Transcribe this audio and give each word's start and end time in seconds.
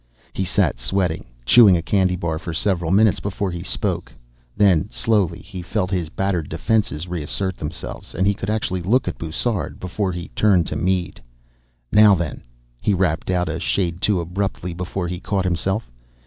He 0.33 0.45
sat 0.45 0.79
sweating, 0.79 1.25
chewing 1.45 1.77
a 1.77 1.83
candy 1.83 2.15
bar, 2.15 2.39
for 2.39 2.53
several 2.53 2.89
minutes 2.89 3.19
before 3.19 3.51
he 3.51 3.61
spoke. 3.61 4.11
Then, 4.57 4.89
slowly, 4.89 5.37
he 5.37 5.61
felt 5.61 5.91
his 5.91 6.09
battered 6.09 6.49
defenses 6.49 7.07
reassert 7.07 7.55
themselves, 7.57 8.15
and 8.15 8.25
he 8.25 8.33
could 8.33 8.49
actually 8.49 8.81
look 8.81 9.07
at 9.07 9.19
Bussard, 9.19 9.79
before 9.79 10.11
he 10.11 10.29
turned 10.29 10.65
to 10.65 10.75
Mead. 10.75 11.21
"Now, 11.91 12.15
then," 12.15 12.41
he 12.81 12.95
rapped 12.95 13.29
out 13.29 13.47
a 13.47 13.59
shade 13.59 14.01
too 14.01 14.19
abruptly 14.19 14.73
before 14.73 15.07
he 15.07 15.19
caught 15.19 15.45
himself. 15.45 15.91